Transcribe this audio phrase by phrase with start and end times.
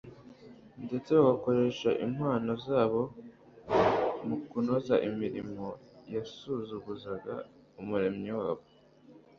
[0.85, 3.01] ndetse bagakoresha impano zabo
[4.25, 5.65] mu kunoza imirimo
[6.13, 7.35] yasuzuguzaga
[7.81, 8.65] umuremyi wabo